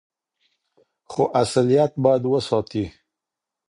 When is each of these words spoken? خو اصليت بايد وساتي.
خو 1.11 1.23
اصليت 1.41 1.93
بايد 2.03 2.23
وساتي. 2.31 2.83